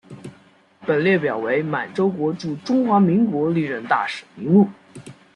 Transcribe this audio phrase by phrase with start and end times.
[0.83, 4.67] 本列表为满洲国驻中华民国历任大使名录。